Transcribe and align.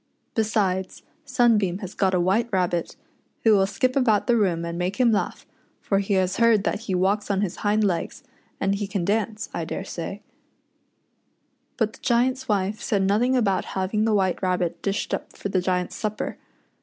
Besides, 0.33 1.03
Sunbeam 1.25 1.77
has 1.77 1.93
got 1.93 2.15
a 2.15 2.19
White 2.19 2.49
Rabbit, 2.51 2.95
who 3.43 3.51
will 3.53 3.67
skip 3.67 3.95
about 3.95 4.25
the 4.25 4.35
room 4.35 4.65
and 4.65 4.75
make 4.75 4.95
him 4.95 5.11
laugh, 5.11 5.45
for 5.79 5.99
he 5.99 6.15
has 6.15 6.37
heard 6.37 6.63
that 6.63 6.79
he 6.79 6.95
walks 6.95 7.29
on 7.29 7.41
his 7.41 7.57
hind 7.57 7.83
legs, 7.83 8.23
and 8.59 8.73
he 8.73 8.87
can 8.87 9.05
dance, 9.05 9.47
I 9.53 9.63
daresay," 9.63 10.21
But 11.77 11.93
the 11.93 11.99
Giant's 12.01 12.49
wife 12.49 12.81
said 12.81 13.03
nothing 13.03 13.37
about 13.37 13.65
haying 13.75 14.05
the 14.05 14.15
White 14.15 14.41
Rabbit 14.41 14.81
dished 14.81 15.13
up 15.13 15.37
for 15.37 15.49
the 15.49 15.61
Giant's 15.61 15.97
supper. 15.97 16.39